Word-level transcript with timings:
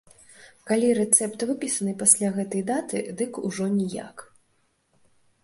Калі 0.69 0.87
рэцэпт 0.99 1.45
выпісаны 1.49 1.93
пасля 1.99 2.31
гэтай 2.39 2.65
даты, 2.71 2.97
дык 3.21 3.31
ўжо 3.51 3.65
ніяк. 3.77 4.27